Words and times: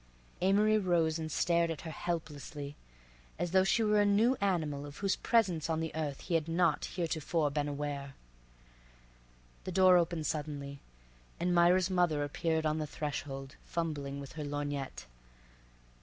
Amory 0.41 0.79
rose 0.79 1.19
and 1.19 1.31
stared 1.31 1.69
at 1.69 1.81
her 1.81 1.91
helplessly, 1.91 2.75
as 3.37 3.51
though 3.51 3.63
she 3.63 3.83
were 3.83 4.01
a 4.01 4.03
new 4.03 4.35
animal 4.41 4.87
of 4.87 4.97
whose 4.97 5.15
presence 5.15 5.69
on 5.69 5.79
the 5.79 5.93
earth 5.93 6.21
he 6.21 6.33
had 6.33 6.47
not 6.47 6.85
heretofore 6.85 7.51
been 7.51 7.67
aware. 7.67 8.15
The 9.63 9.71
door 9.71 9.97
opened 9.97 10.25
suddenly, 10.25 10.79
and 11.39 11.53
Myra's 11.53 11.91
mother 11.91 12.23
appeared 12.23 12.65
on 12.65 12.79
the 12.79 12.87
threshold, 12.87 13.57
fumbling 13.63 14.19
with 14.19 14.31
her 14.31 14.43
lorgnette. 14.43 15.05